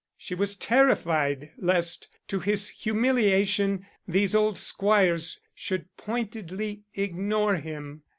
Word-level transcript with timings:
She 0.17 0.33
was 0.33 0.55
terrified 0.57 1.51
lest, 1.59 2.07
to 2.27 2.39
his 2.39 2.69
humiliation, 2.69 3.85
those 4.07 4.33
old 4.33 4.57
squires 4.57 5.39
should 5.53 5.95
pointedly 5.95 6.81
ignore 6.95 7.57
him. 7.57 8.01